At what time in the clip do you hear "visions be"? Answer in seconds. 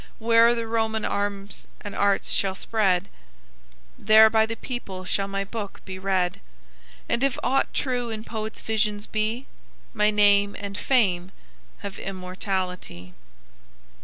8.61-9.45